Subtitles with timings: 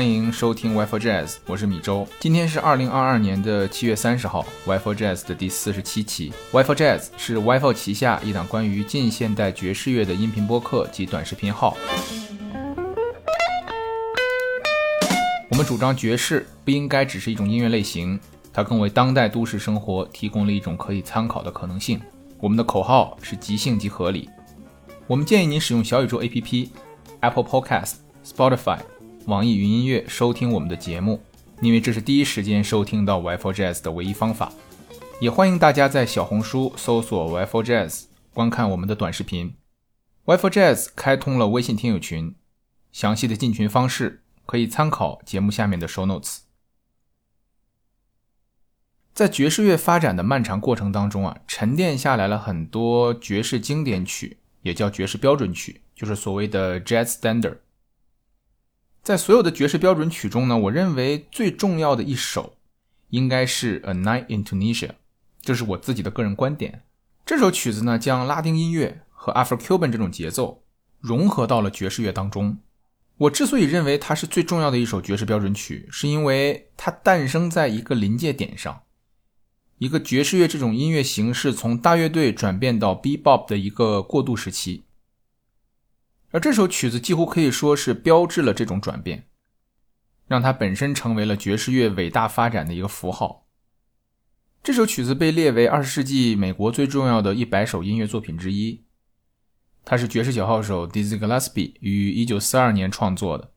[0.00, 2.08] 欢迎收听 Wi-Fi Jazz，我是米周。
[2.20, 6.32] 今天是二零二二年的七月三十号，Wi-Fi Jazz 的第四十七期。
[6.52, 11.76] Wi-Fi Jazz 是 Wi-Fi 旗下一档关于近现代爵士乐的音频播客及短视频号。
[15.50, 18.18] 我们主张爵士不应该只是一种音乐类型，
[18.54, 22.00] 它更为当代都市生活提供了一种可以参考的可能性。
[22.38, 24.30] 我们的口号是即兴即合理。
[25.06, 26.70] 我们建议您使用小宇宙 APP、
[27.20, 28.78] Apple Podcast、Spotify。
[29.30, 31.22] 网易云音乐收听我们的节目，
[31.62, 34.52] 因为这是第一时间收听到 Wi-Fi Jazz 的唯一方法。
[35.20, 39.54] 也欢迎大家在小红书搜索 Wi-Fi Jazz 观看我们的短视频。
[40.24, 42.34] Wi-Fi Jazz 开通了微信听友群，
[42.90, 46.38] 详细的进群方式可以参考节目下面的 Show Notes。
[49.14, 57.58] 在爵士乐发展的漫长过程当中啊，沉淀下来了很多爵士经典曲，也叫爵士标准曲，就是所谓的 Jazz Standard。
[59.02, 62.56] 在所有的爵士标准曲中呢，我认为最重要的一首
[63.08, 64.88] 应该是《A Night in Tunisia》，
[65.40, 66.82] 这是我自己的个人观点。
[67.24, 70.62] 这首曲子呢，将拉丁音乐和 Afro-Cuban 这种节奏
[70.98, 72.58] 融合到了爵士乐当中。
[73.16, 78.82] 我之所以认为它是最重要的一首爵士标准曲，是因为它诞生在一个临界点上，
[79.78, 84.84] 一个爵士乐这种音乐形式从大乐队转变到 Bebop 的一个过渡时期。
[86.32, 89.26] 而这首曲子几乎可以说是标志了这种转变，
[90.26, 93.48] 让它本身成为了爵士乐伟大发展的一个符号。
[94.62, 98.84] 这首曲子被列为二十世纪美国最重要的一百首音乐作品之一。
[99.84, 103.52] 它是爵士小号手 Dizzy Gillespie 于一九四二年创作的。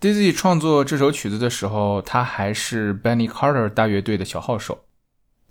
[0.00, 4.86] Dizzy 创作这首曲子的时候，他还是 Benny Carter 大乐队的小号手。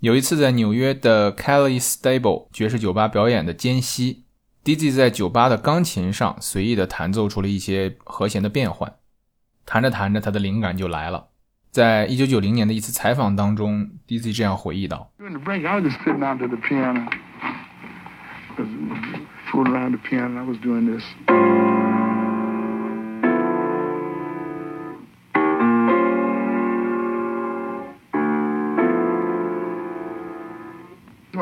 [0.00, 4.23] 有一次在纽约的 Kelly Stable 爵士酒吧表演的间隙。
[4.64, 8.94] Dizzy 在酒吧的钢琴上随意地弹奏出了一些和弦的变换，
[9.66, 11.26] 弹着弹着，他的灵感就来了。
[11.70, 15.10] 在一九九零年的一次采访当中，Dizzy 这样回忆道。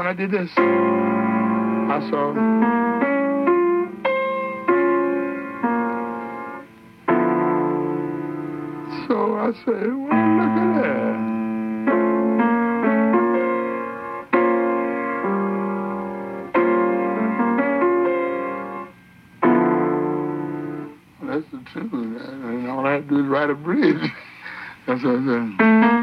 [0.04, 2.91] I did this, I saw.
[9.54, 11.32] Say, well, look at that.
[21.22, 21.92] That's the truth.
[21.92, 23.96] And all I have to do is write a bridge.
[24.86, 26.01] That's what I said.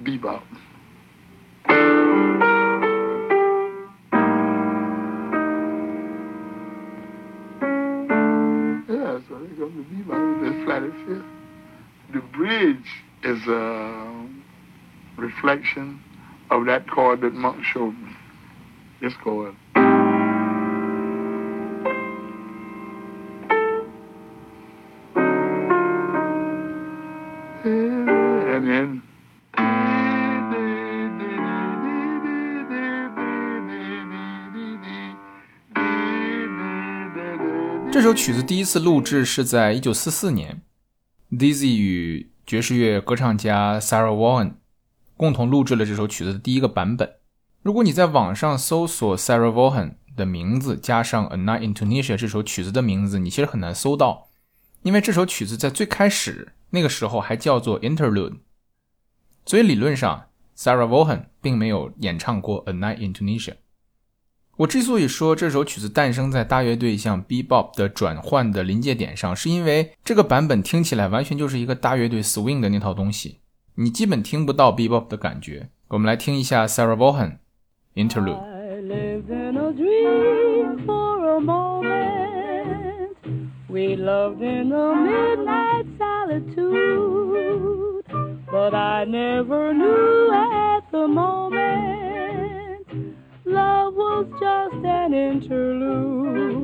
[0.00, 0.42] Bebop.
[8.88, 11.28] Yeah, so here comes the bebop, this flatted fifth.
[12.12, 12.90] The bridge
[13.22, 14.26] is a
[15.16, 16.00] reflection
[16.50, 18.12] of that chord that Monk showed me.
[19.00, 19.54] This chord.
[38.00, 40.62] 这首曲子第一次录制是在一九四四年
[41.30, 44.54] ，Dizzy 与爵士乐歌唱家 Sarah Vaughan
[45.18, 47.16] 共同录制了这首曲子的第一个版本。
[47.60, 54.28] 如果你在网上搜索 Sarah Vaughan 的名字，加上《A Night in Tunisia》这首曲子的名字，你其实很难搜到，
[54.82, 58.38] 因为这首曲子在最开始那个时候还叫做 Interlude，
[59.44, 63.52] 所以理论上 Sarah Vaughan 并没有演唱过《A Night in Tunisia》。
[64.60, 73.38] 我之所以说这首曲子诞生在大乐队向 bebop 的转换的临界点上是因为这个版本听起来完全就是一个大乐队 swing 的那套东西
[73.76, 75.70] 你基本听不到 bebop 的感觉。
[75.88, 77.38] 我们来听一下 sarah won'then
[77.94, 83.16] interrupt i live in a dream for a moment.
[83.68, 88.04] We loved in a midnight solitude
[88.50, 91.39] but i never knew at the moment
[94.20, 96.60] was just an interlude.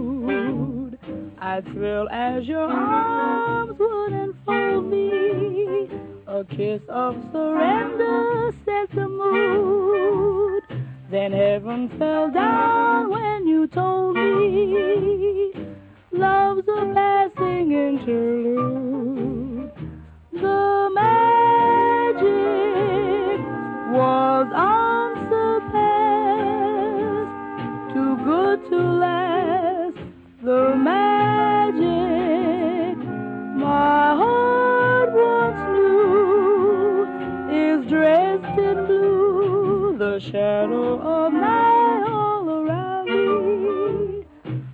[1.38, 5.88] I'd thrill as your arms would enfold me.
[6.26, 10.64] A kiss of surrender set the mood.
[11.10, 15.54] Then heaven fell down when you told me
[16.12, 19.72] love's a passing interlude.
[20.32, 21.35] The man
[40.20, 44.24] shadow of night all around me.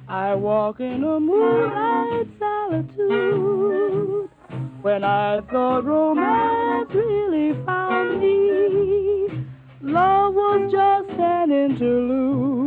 [0.08, 4.28] I walk in a moonlight solitude.
[4.82, 9.46] When I thought romance really found me,
[9.80, 12.61] love was just an interlude.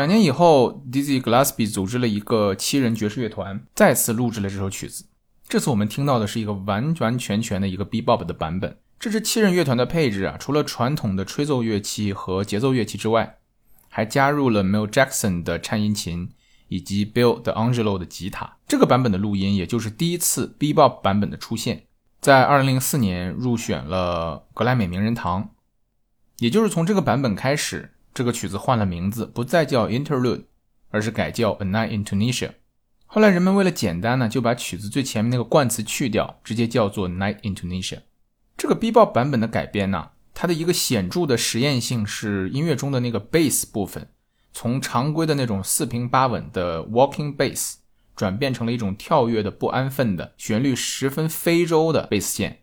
[0.00, 5.04] 两年以后，Dizzy Gillespie 组织了一个七人爵士乐团，再次录制了这首曲子。
[5.46, 8.78] 这次我们听到的是一个完完全全的一个 bebop 的版本。
[8.98, 13.40] 这支七人乐团的配置啊，除了传统的吹奏乐器和节奏乐器之外，
[13.90, 16.30] 还加入了 Mel Jackson 的颤音琴
[16.68, 18.56] 以及 Bill DeAngelo 的吉他。
[18.66, 21.82] 这个版本的录音，也就是第一次 bebop 版本的出现，
[22.22, 25.50] 在2004年入选了格莱美名人堂。
[26.38, 30.44] 也就是从这个版本开始，这个曲子换了名字，不再叫 Interlude，
[30.90, 32.50] 而是改叫 A Night in Tunisia。
[33.06, 38.00] 后来人们为了简单呢，就把曲子最前面那个冠词去掉，直接叫做 Night in Tunisia。
[38.56, 44.08] 这个 bebop 版本的改编呢，它的一个显著的实验性是音乐中的那个 bass 部分，
[44.52, 47.74] 从常规的那种四平八稳的 walking bass，
[48.14, 52.58] 转变成了一种跳跃的不安分的旋律十分非洲的 bass 线。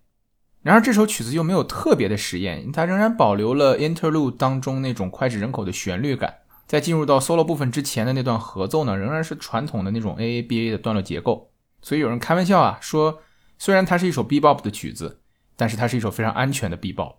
[0.67, 6.39] 然而这首曲子又没有特别的实验，它仍然保留了 interlude 当中那种脍炙人口的旋律感。
[6.65, 11.49] 在进入到 solo 部分之前的那段合奏呢，仍然是传统的那种 A A B A 的段落结构。
[11.81, 13.19] 所以有人开玩笑啊，说
[13.57, 15.21] 虽然它是一首 bebop 的曲子，
[15.55, 17.15] 但是它是一首非常安全的 bebop。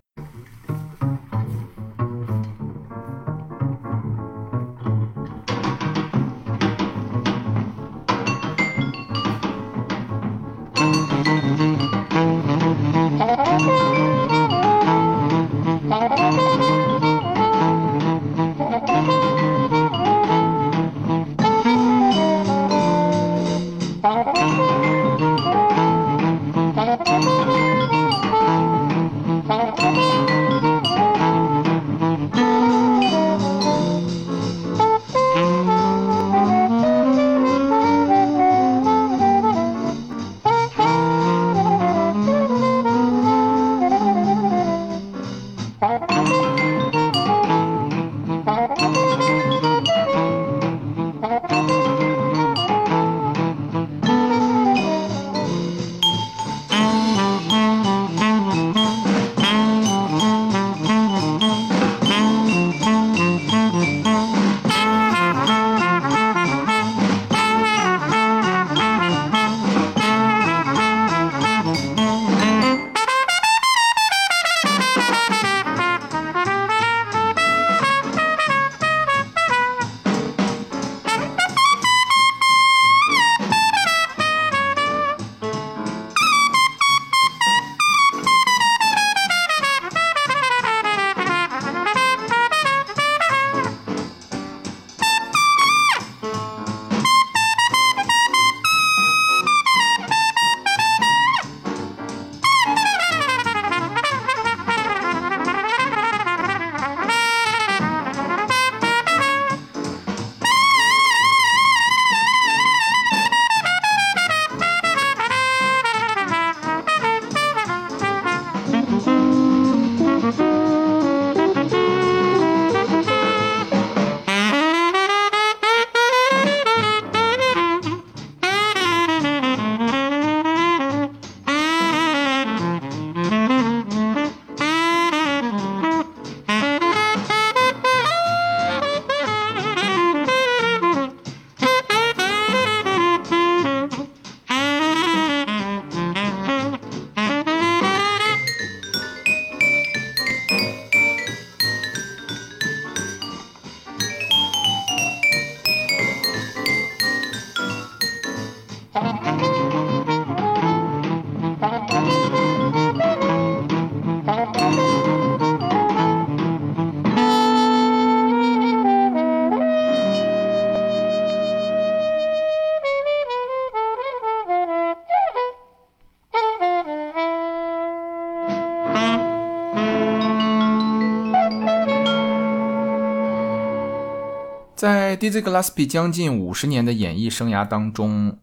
[184.78, 188.38] 在 Dizzy Gillespie 将近五十年的演艺生涯当中，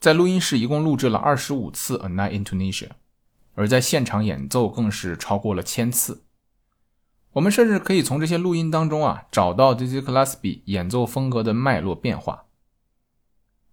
[0.00, 2.88] 在录音室一共录制了二十五次《A Night in Tunisia》，
[3.54, 6.24] 而在现场演奏更是超过了千次。
[7.34, 12.46] 我们甚至可以从这些录音当中啊，找到 Dizzy Gillespie 演奏风格的脉络变化。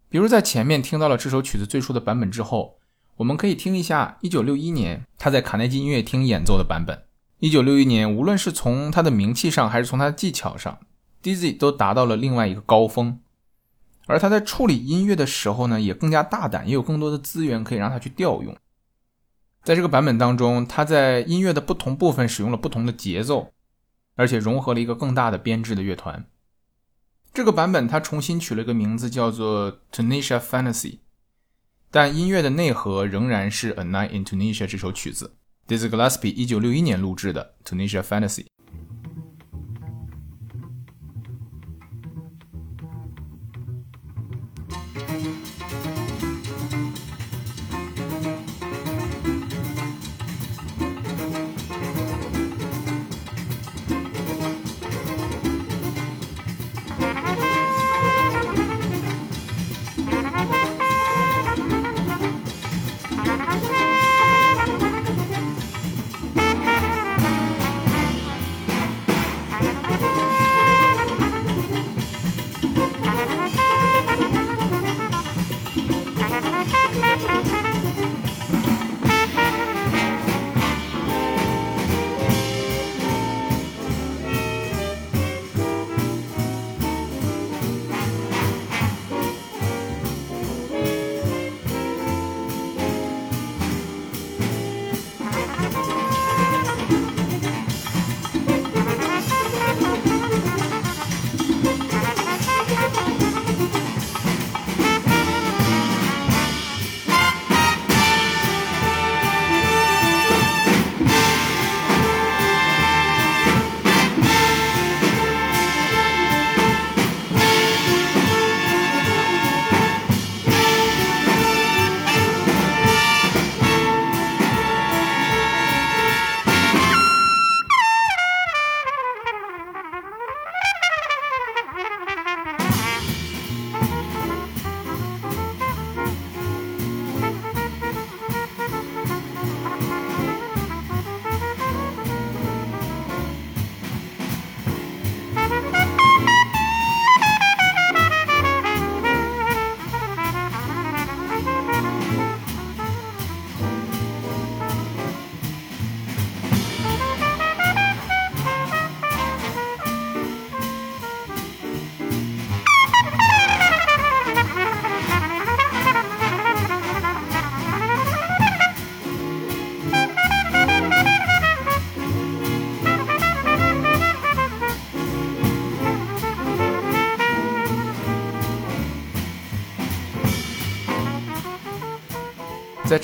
[0.08, 2.78] 比如在前面听到了这首曲子最初的版本之后，
[3.16, 7.06] 我们可以听一下1961年他在卡内基音乐厅演奏的版本。
[7.40, 10.78] 1961年，无论是从他的名气上，还是从他的技巧上。
[11.26, 13.20] Dizzy 都达到了另外一个高峰，
[14.06, 18.56] 而他在处理音乐的时候呢，也更加大胆，也有更多的资源可以让他去调用。
[19.64, 23.52] 在这个版本当中，他在音乐的不同部分使用了不同的节奏，
[24.14, 26.28] 而且融合了一个更大的编制的乐团。
[27.34, 31.00] 这个版本他重新取了一个名字，叫做 Tunisia Fantasy，
[31.90, 35.34] 但音乐的内核仍然是 A Night in Tunisia 这首曲子
[35.68, 38.46] ，Dizzy Gillespie 一九六一年录制的 Tunisia Fantasy。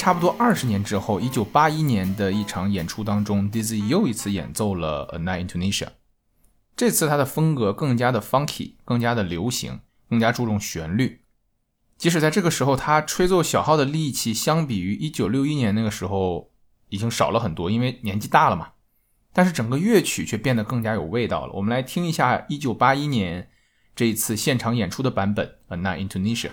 [0.01, 5.85] 差不多二十年之后，一九八一年的一场演出当中，Dizzy 又一次演奏了《A Night in Tunisia》。
[6.75, 11.21] 这次他的风格更加的 funky，更加的流行，更加注重旋律。
[11.99, 16.49] 即使在这个时候，他吹奏小号的力气相比于一九六一年那个时候
[16.89, 18.69] 已经少了很多，因为年纪大了嘛。
[19.31, 21.53] 但是整个乐曲却变得更加有味道了。
[21.53, 23.51] 我们来听一下一九八一年
[23.95, 26.49] 这一次现场演出的版本《A Night in Tunisia》。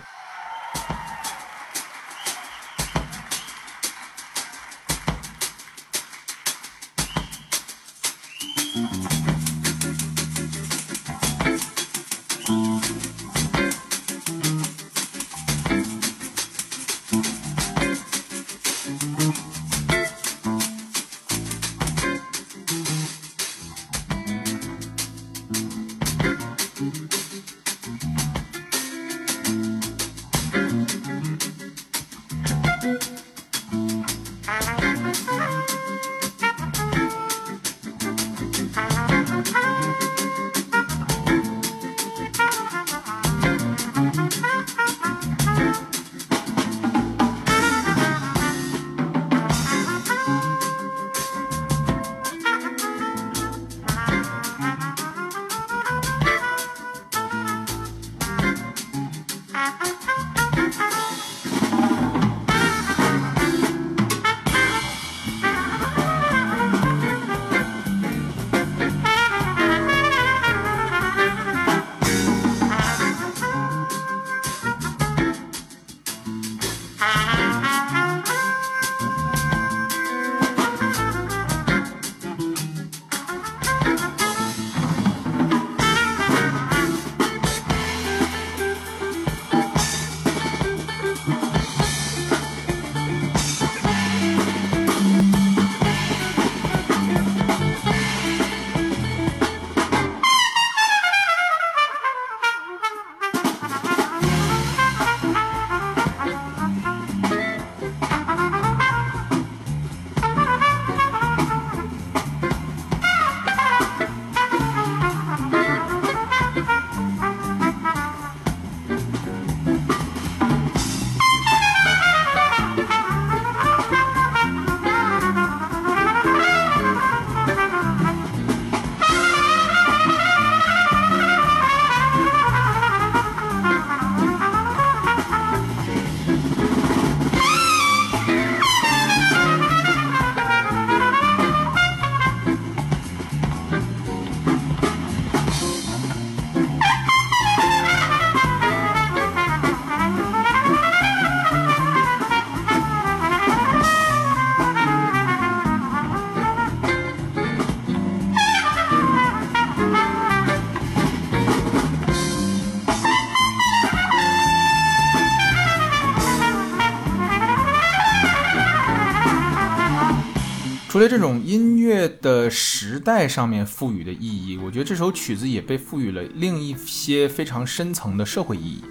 [170.98, 178.82] 除了这种音乐的时代上面赋予的意义，我觉得这首曲子也被赋予了另一些非常深层的社会意义。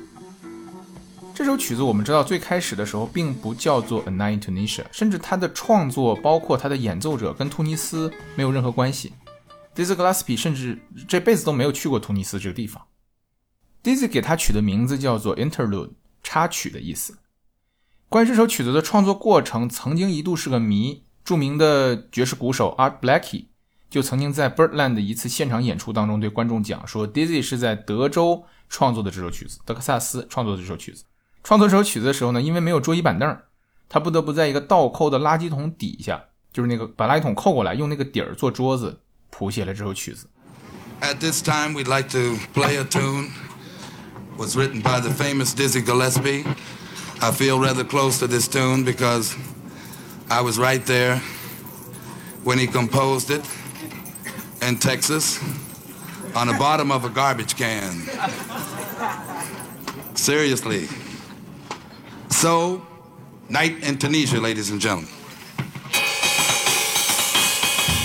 [1.35, 9.11] 这首曲子我们知道最开始的时候并不叫做《A Night in Tunisia》，甚至它的创作包括它的演奏者跟突尼斯没有任何关系。
[9.75, 12.81] Dizzy Gillespie 甚至这辈子都没有去过突尼斯这个地方。
[13.83, 15.89] Dizzy 给他取的名字叫做 Interlude，
[16.23, 17.17] 插曲的意思。
[18.07, 21.03] 关于这首曲子的创作过程，曾经一度是个谜。
[21.27, 23.47] 著名的爵士鼓手 Art Blakey
[23.89, 31.03] 就曾经在 Birdland 的一次现场演出当中对观众讲说，Dizzy 是在德州创作的这首曲子，德克萨斯创作的这首曲子。
[31.43, 33.37] 创作这首曲子的时候呢，因为没有桌椅板凳，
[33.89, 40.29] 他不得不在一个倒扣的垃圾桶底下，就是那个把垃圾桶扣过来，用那个底儿做桌子，谱写了这首曲子。
[41.01, 43.31] At this time, we'd like to play a tune.
[44.37, 46.45] Was written by the famous Dizzy Gillespie.
[47.19, 49.33] I feel rather close to this tune because
[50.28, 51.20] I was right there
[52.44, 53.42] when he composed it
[54.60, 55.38] in Texas
[56.34, 58.08] on the bottom of a garbage can.
[60.14, 60.88] Seriously.
[62.30, 62.82] So,
[63.48, 65.08] night in Tunisia, ladies and gentlemen.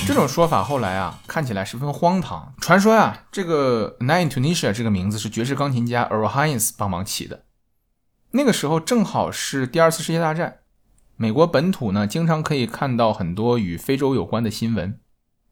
[0.05, 2.53] 这种说法后来啊，看起来十分荒唐。
[2.61, 7.43] 传说呀，这个 Night in Tunisia 这个名字是爵士钢琴家 Earl Hines 帮忙起的。
[8.31, 10.59] 那个时候正好是第二次世界大战。
[11.16, 14.98] 美国本土呢，经常可以看到很多与非洲有关的新闻，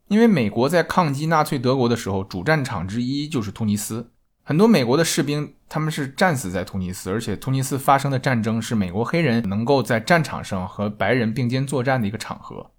[0.09, 4.11] 因为美国在抗击纳粹德国的时候，主战场之一就是突尼斯。
[4.42, 12.73] 很多美国的士兵他们是战死在突尼斯，而且突尼斯发生的战争是美国黑人能够在战场上和白人并肩作战的一个场合，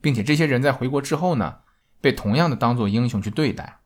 [0.00, 1.56] 并且这些人在回国之后呢，
[2.00, 3.80] 被同样的当做英雄去对待。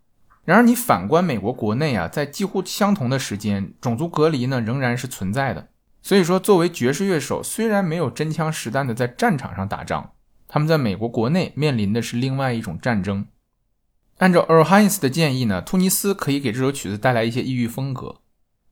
[0.45, 5.69] 然而，你反观美国国内啊，在几乎相同的时间，种族隔离呢仍然是存在的。
[6.03, 10.13] 所以说，作为爵士乐手，虽然没有真枪实弹的在战场上打仗，
[10.49, 13.27] 他们在美国国内面临的是另外一种战争。
[14.19, 18.21] 按照 Earl Hines 的建议呢，突尼斯可以给这首曲子带来一些异域风格，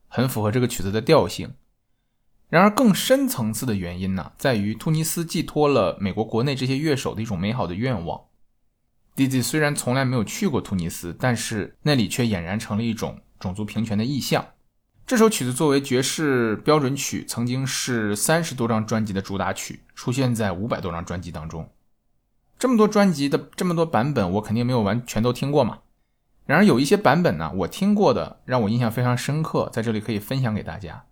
[0.08, 1.54] 很符合这个曲子的调性。
[2.48, 8.22] 然而，更深层次的原因呢，在于突尼斯寄托了美国国内这些乐手的一种美好的愿望。
[9.14, 14.46] Dizzy 虽然从来没有去过突尼斯，但是那里却俨然成了一种种族平权的意象。
[15.08, 21.66] 这首曲子作为爵士标准曲，曾经是三十多张专辑的主打曲，出现在五百多张专辑当中。
[22.58, 25.78] 这么多专辑的这么多版本，我肯定没有完全都听过嘛。
[26.44, 31.04] 然而有一些版本呢，我听过的，让我印象非常深刻，在这里可以分享给大家。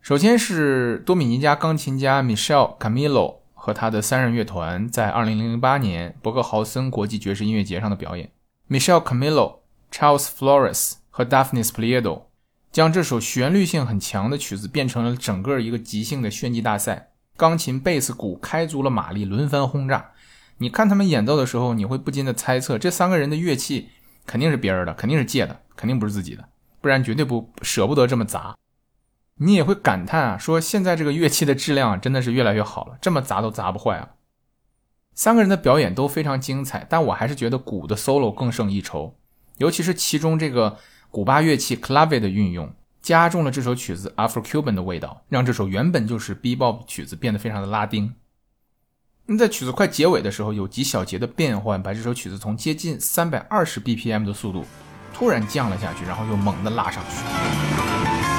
[0.00, 8.32] 首先是多米尼加钢琴家 Michelle Camilo 和他的三人乐团在二零零八年伯克豪森国际爵士音乐节上的表演。
[8.70, 9.56] Michelle Camilo、
[9.92, 12.27] Charles Flores 和 Daphne Spliedo。
[12.70, 20.12] 将这首旋律性很强的曲子变成了整个一个即兴的炫技大赛，钢琴、贝斯、鼓开足了马力，轮番轰炸。
[20.58, 23.88] 你看他们演奏的时候，你会不禁的猜测，这三个人的乐器
[24.26, 26.46] 肯定是别人的，肯定是借的，肯定不是自己的，
[26.80, 28.54] 不然绝对不舍不得这么砸。
[29.36, 34.10] 你也会感叹啊，说现在这个乐器的质量真的是越来越好了，这么砸都砸不坏啊。
[35.14, 39.16] 三个人的表演都非常精彩，但我还是觉得鼓的 solo 更胜一筹，
[39.56, 40.76] 尤其是其中这个。
[41.10, 48.14] 古巴乐器 clave 的运用，加重了这首曲子 Afro-Cuban 的味道，让这首原本就是 B-Bop 曲子变得非常的拉丁。
[49.26, 54.64] 那在曲子快结尾的时候，有几小节的变换，把这首曲子从接近三百二十 BPM 的速度
[55.12, 58.37] 突然降了下去，然后又猛地拉上去。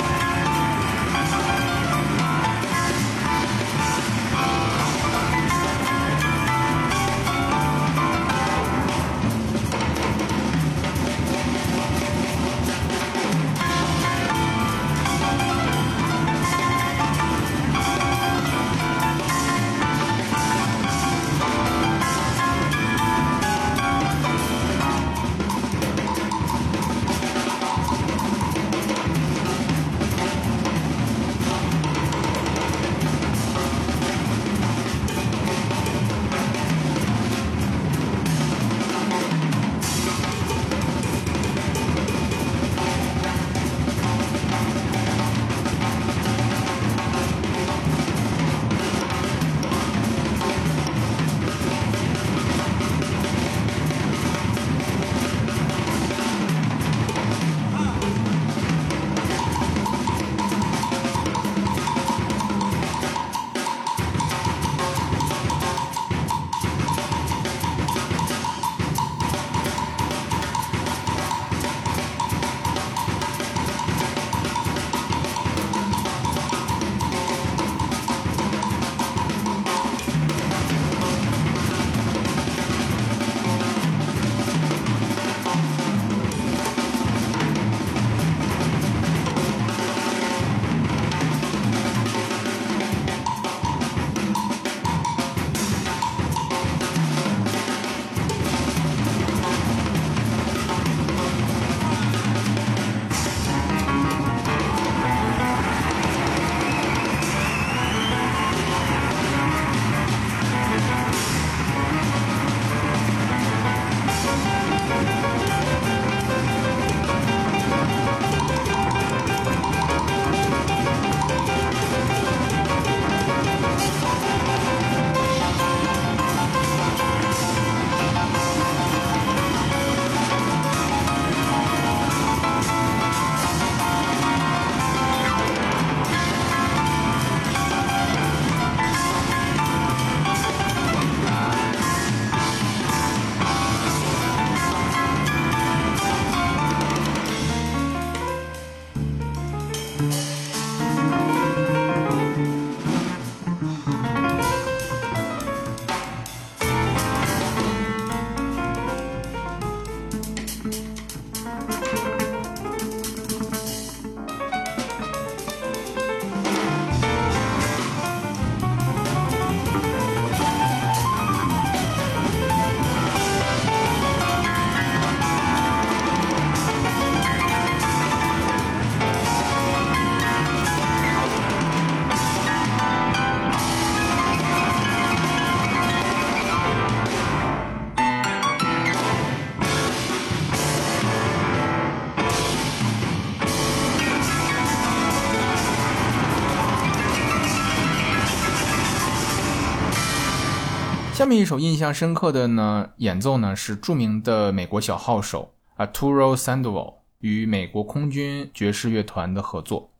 [201.19, 209.91] 下面一首印象深刻的呢演奏呢是著名的美国小号手 Arturo Sandoval 与美国空军爵士乐团的合作。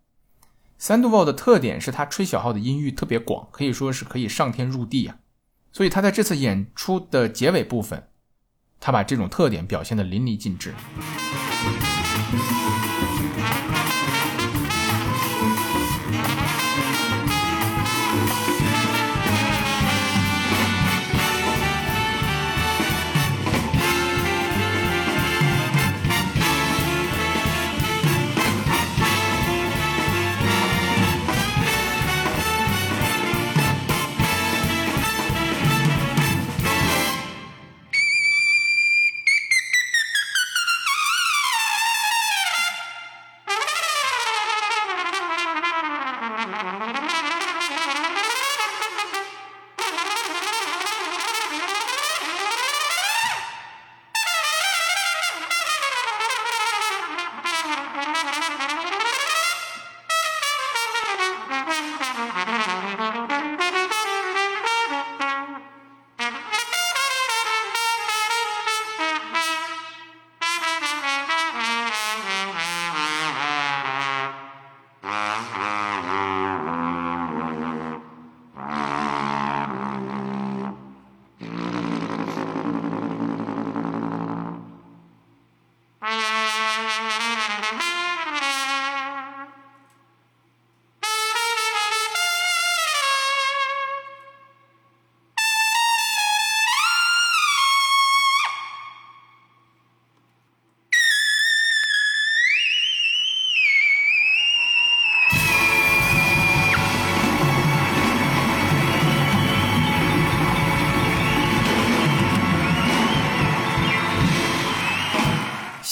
[0.80, 5.18] Sandoval 的特点是他吹小号的音域特别广，可以说是可以上天入地啊。
[5.74, 8.08] 所以他在这次演出的结尾部分，
[8.80, 10.74] 他把这种特点表现得淋漓尽致。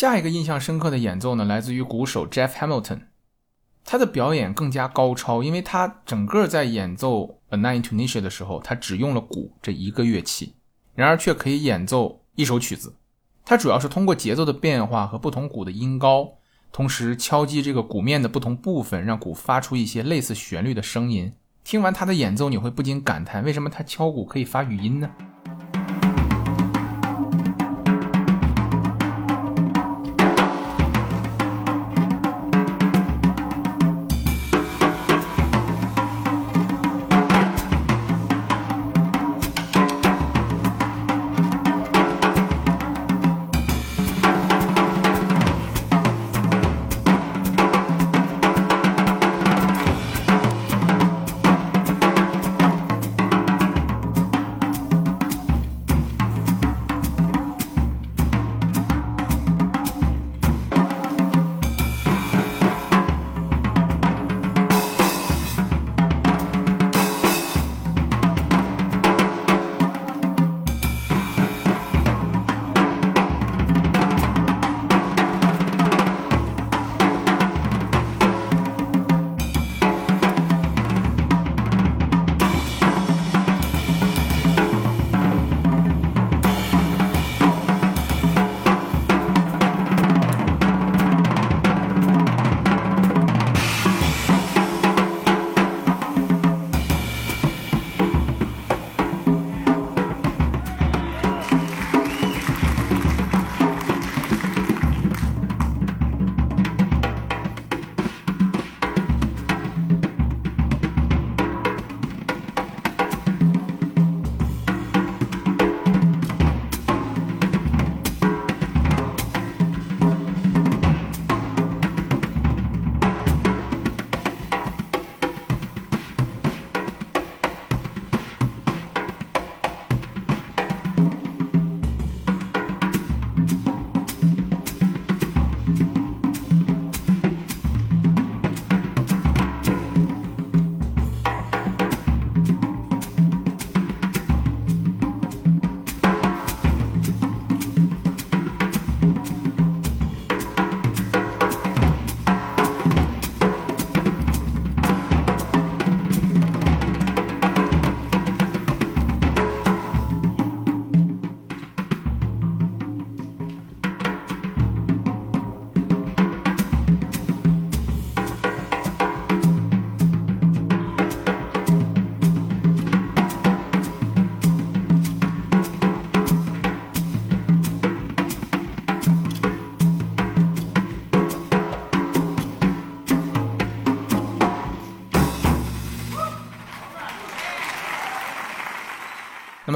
[0.08, 3.02] 下一个印象深刻的演奏呢，来自于鼓手 Jeff Hamilton，
[3.84, 10.54] 他的表演更加高超，因为他整个在演奏 A Night in Tunisia 的时候，他只用了鼓这一个乐器，
[10.96, 12.96] 然而却可以演奏一首曲子。
[13.44, 16.36] 他主要是通过节奏的变化和不同鼓的音高，
[16.72, 21.34] 同时敲击这个鼓面的不同部分，让鼓发出一些类似旋律的声音。
[21.66, 25.12] 听完他的演奏，你会不禁感叹，为什么他敲鼓可以发语音呢？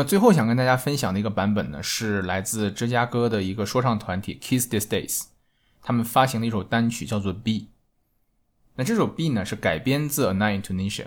[0.01, 5.25] 么最后想跟大家分享的一个版本呢，是来自芝加哥的一个说唱团体 Kiss These Days，
[5.81, 7.59] 他们发行的一首单曲叫做《B》。
[8.75, 11.03] 那这首《B》呢是改编自《A Night in Tunisia》，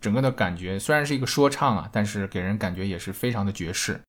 [0.00, 4.00] 整个的感觉虽然是一个说唱啊，但是给人感觉也是非常的爵士。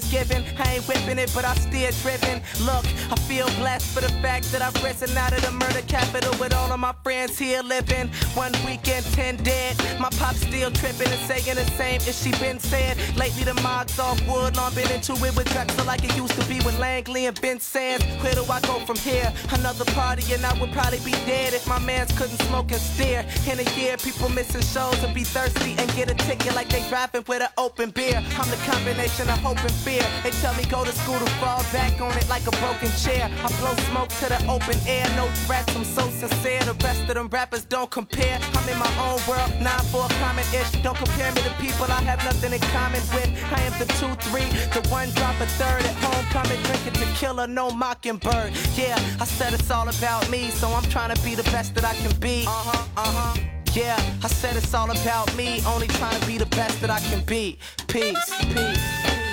[0.00, 0.47] Thanksgiving
[0.78, 2.42] ain't whipping it, but I steer driven.
[2.60, 6.32] Look, I feel blessed for the fact that I've risen out of the murder capital
[6.38, 8.08] with all of my friends here living.
[8.34, 9.76] One weekend, ten dead.
[10.00, 12.96] My pop still tripping and saying the same as she been said.
[13.16, 16.46] Lately, the mods off wood, long been into it with Drexel like it used to
[16.48, 18.04] be with Langley and Ben Sands.
[18.22, 19.32] Where do I go from here?
[19.52, 23.26] Another party, and I would probably be dead if my mans couldn't smoke and stare.
[23.50, 26.86] In a year, people missing shows and be thirsty and get a ticket like they
[26.88, 28.22] driving with an open beer.
[28.38, 30.04] I'm the combination of hope and fear.
[30.22, 33.30] They tell me go to school to fall back on it like a broken chair.
[33.44, 35.74] I blow smoke to the open air, no threats.
[35.74, 36.60] I'm so sincere.
[36.60, 38.38] The rest of them rappers don't compare.
[38.54, 40.70] I'm in my own world, nine for a common ish.
[40.82, 43.30] Don't compare me to people I have nothing in common with.
[43.52, 47.46] I am the two, three, the one drop a third at home, coming drinking tequila,
[47.46, 48.52] no mockingbird.
[48.76, 51.84] Yeah, I said it's all about me, so I'm trying to be the best that
[51.84, 52.44] I can be.
[52.46, 53.40] Uh huh, uh huh.
[53.74, 57.00] Yeah, I said it's all about me, only trying to be the best that I
[57.00, 57.58] can be.
[57.86, 59.27] Peace, peace.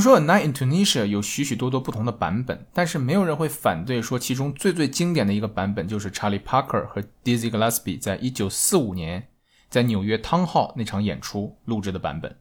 [0.00, 9.28] 们说《Night in Tunisia》有许许多多不同的版本，但是没有人会反对说其中最最经典的一个版本就是 Charlie Parker 和 Dizzy Gillespie 在一九四五年
[9.68, 12.34] 在纽约汤号那场演出录制的版本。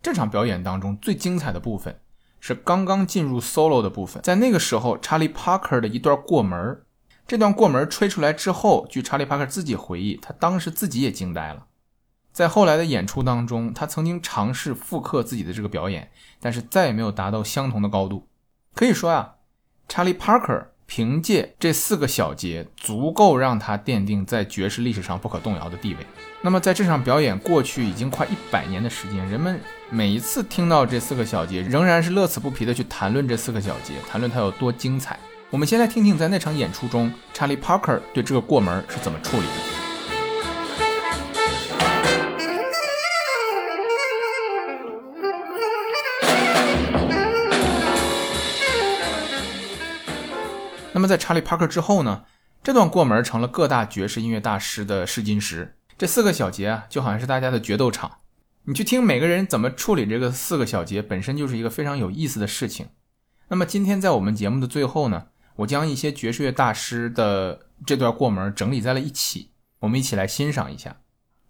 [0.00, 2.00] 这场表演当中最精彩的部分
[2.40, 6.80] 是刚刚进入 solo 的部分，在那个时候，Charlie Parker 的一段过门
[7.26, 11.66] 这段过门吹出来之后，据 Charlie Parker 自己回忆，他当时自己也惊呆了。
[12.40, 16.10] 在后来的演出当中，他曾经尝试复刻自己的这个表演，
[16.40, 18.28] 但是再也没有达到相同的高度。
[18.74, 19.34] 可以说啊
[19.86, 26.06] 查理·帕克凭借这四个小节，足够让他奠定在爵士历史上不可动摇的地位。
[26.40, 29.60] 那么在这场表演过去已经快一百年的时间，人们
[29.90, 35.18] 每一次听到这四个小节，仍然是乐此不疲的去谈论这四个小节，谈论它有多精彩。
[35.50, 39.69] 我们先来听听在那场演出中查理·帕克对这个过门是怎么处理的。
[50.92, 52.24] 那么在查理·帕克之后呢？
[52.62, 55.76] 这段过门成了各大爵士音乐大师的试金石。
[55.96, 58.18] 这四个小节啊，就好像是大家的决斗场。
[58.64, 62.88] 你去听每个人怎么处理这个四个小节，本身就是一个非常有意思的事情。
[63.48, 70.98] 那么今天在我们节目的最后呢，我将一些爵士乐大师的这段过门整理在了一起，我们一起来欣赏一下。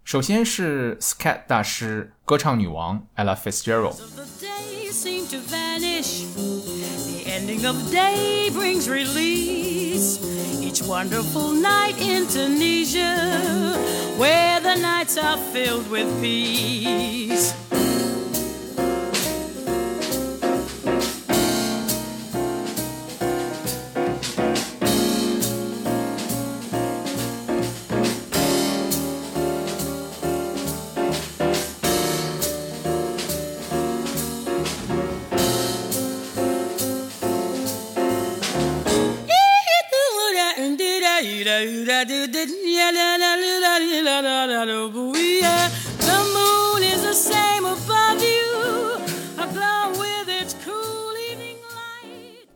[0.05, 3.97] 首先是 Scat 大师，歌唱女王 Ella Fitzgerald。
[7.41, 10.19] Ending of day brings release.
[10.61, 13.75] Each wonderful night in Tunisia,
[14.17, 17.53] where the nights are filled with peace.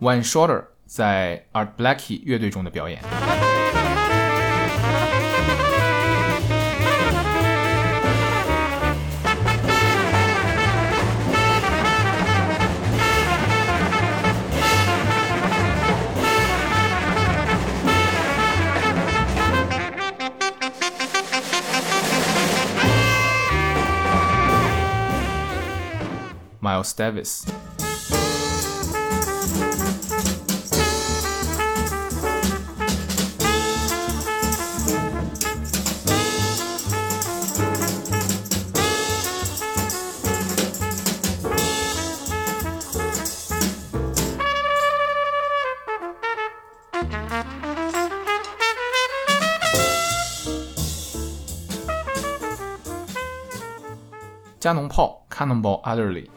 [0.01, 3.44] One Shorter 在 Art Blakey 乐队中的表演。
[26.85, 27.45] Miles Davis。
[54.61, 56.34] 加农炮 Cannonball Adderley。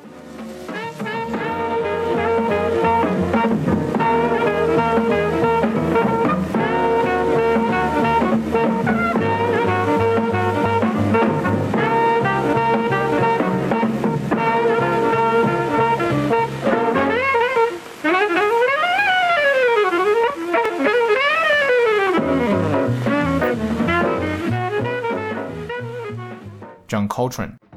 [26.89, 27.68] John Coltrane。